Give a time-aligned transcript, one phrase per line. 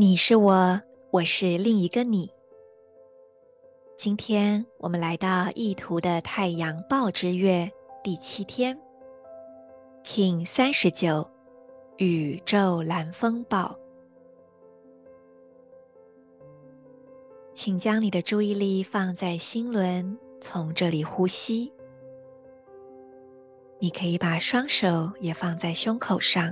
[0.00, 2.30] 你是我，我是另一个你。
[3.98, 7.70] 今天我们来到意图的太阳报之月
[8.02, 8.80] 第七天
[10.02, 11.30] ，Kin 三十九，
[11.98, 13.78] 宇宙蓝风暴。
[17.52, 21.70] 请将你的注意力放在心轮，从这里呼吸。
[23.78, 26.50] 你可以把双手也放在胸口上。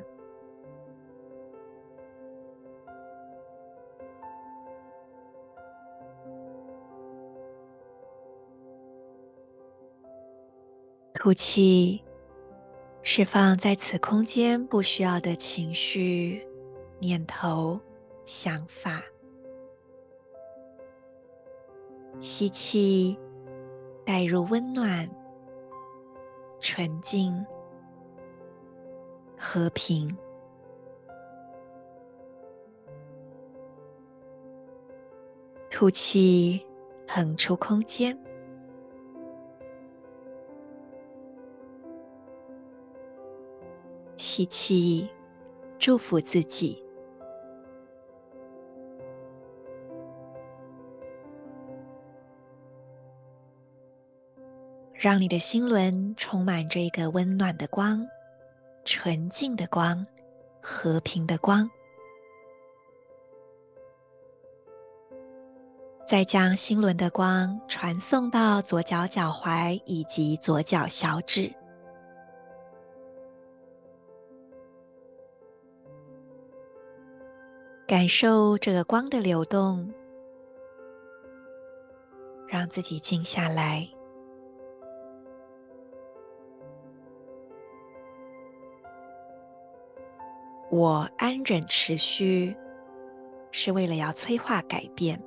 [11.20, 12.00] 吐气，
[13.02, 16.46] 释放在此空间不需要的情绪、
[17.00, 17.76] 念头、
[18.24, 19.02] 想法。
[22.20, 23.18] 吸气，
[24.06, 25.10] 带入温暖、
[26.60, 27.44] 纯净、
[29.36, 30.08] 和平。
[35.68, 36.64] 吐气，
[37.08, 38.16] 横出空间。
[44.18, 45.08] 吸气，
[45.78, 46.84] 祝福自己，
[54.92, 58.04] 让你的心轮充满这个温暖的光、
[58.84, 60.04] 纯净的光、
[60.60, 61.70] 和平的光。
[66.04, 71.52] 再将心轮的光传送到左脚脚踝以及左脚小指。
[77.88, 79.90] 感受这个光的流动，
[82.46, 83.88] 让自己静下来。
[90.70, 92.54] 我安忍持续，
[93.52, 95.18] 是为了要催化改变，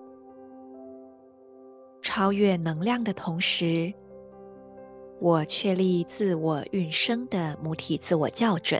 [2.00, 3.92] 超越能量的同时，
[5.20, 8.80] 我确立自我运生的母体自我校准。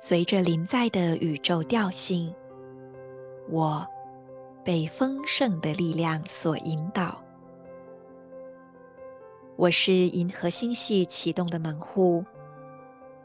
[0.00, 2.32] 随着临在的宇宙调性，
[3.50, 3.84] 我
[4.64, 7.20] 被丰盛的力量所引导。
[9.56, 12.24] 我是银河星系启动的门户，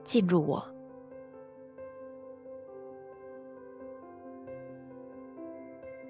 [0.03, 0.65] 进入我。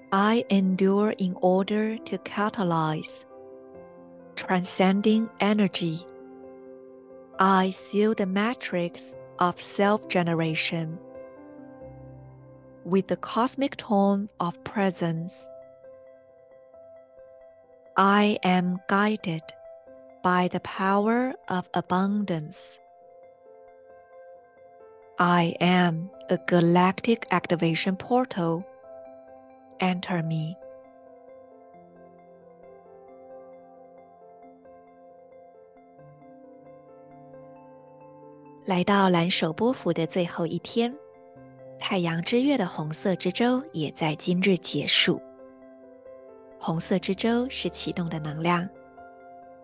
[0.08, 3.24] I endure in order to catalyze
[4.34, 6.06] transcending energy.
[7.36, 9.18] I seal the matrix.
[9.38, 10.98] Of self-generation
[12.84, 15.48] with the cosmic tone of presence.
[17.96, 19.42] I am guided
[20.22, 22.80] by the power of abundance.
[25.18, 28.66] I am a galactic activation portal.
[29.80, 30.56] Enter me.
[38.66, 40.94] 来到蓝手波幅的最后一天，
[41.78, 45.20] 太阳之月的红色之舟也在今日结束。
[46.58, 48.66] 红色之舟是启动的能量，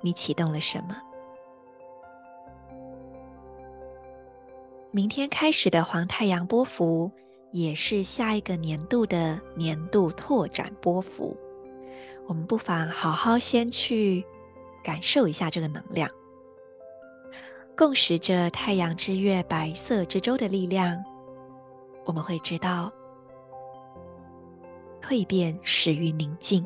[0.03, 0.95] 你启动了什么？
[4.91, 7.11] 明天开始的黄太阳波幅
[7.53, 11.35] 也是下一个年度的年度拓展波幅，
[12.27, 14.23] 我们不妨好好先去
[14.85, 16.07] 感受一下这个能量。
[17.81, 21.03] 共识着太阳之月白色之舟的力量，
[22.05, 22.93] 我们会知道，
[25.01, 26.63] 蜕变始于宁静。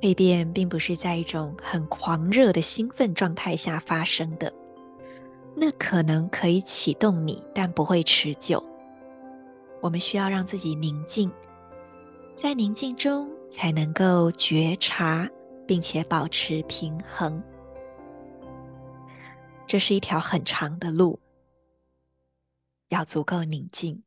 [0.00, 4.50] 蜕变并不是在一种很狂热的兴奋状态下发生的，
[5.54, 8.64] 那可能可以启动你，但不会持久。
[9.82, 11.30] 我们需要让自己宁静，
[12.34, 15.28] 在宁静中才能够觉察，
[15.66, 17.42] 并且保持平衡。
[19.68, 21.20] 这是一条很长的路，
[22.88, 24.02] 要足够宁静。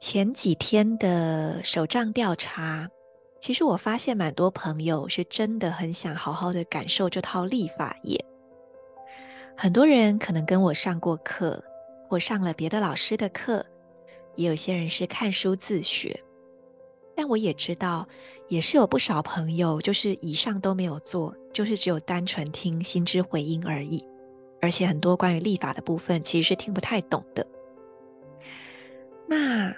[0.00, 2.88] 前几天的手账调查，
[3.38, 8.24] 其实我发现蛮多朋友是真的很想好好的感受这套历法耶。
[9.54, 11.62] 很多人可能跟我上过课，
[12.08, 13.62] 或上了别的老师的课，
[14.36, 16.18] 也有些人是看书自学。
[17.18, 18.06] 但我也知道，
[18.46, 24.06] 也是有不少朋友就是以上都没有做，就是只有单纯听心之回音而已。
[24.62, 27.44] 而且很多关于立法的部分，其实是听不太懂的。
[29.26, 29.74] 那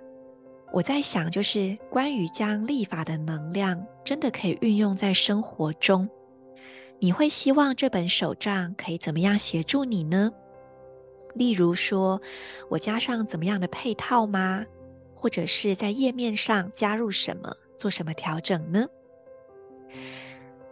[0.70, 6.06] 我在想，就是关于将立法的能量真的可以运用在生活中，
[6.98, 10.30] 你会希望这本手账可以怎么样协助你呢？
[11.32, 12.20] 例如说，
[12.68, 14.62] 我加上怎么样的配套吗？
[15.20, 18.86] 或者是在页面上加入什么，做什么调整呢？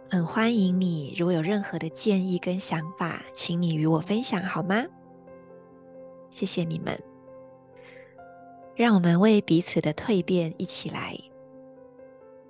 [0.09, 4.83] 很欢迎你，如果有任何的建议跟想法，请你与我分享好吗？
[6.31, 6.99] 谢谢你们，
[8.75, 11.15] 让我们为彼此的蜕变一起来，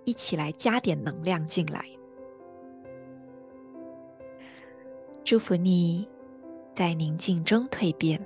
[0.06, 1.84] 一起来加点能量进来。
[5.26, 6.08] 祝福你
[6.72, 8.26] 在宁静中蜕变。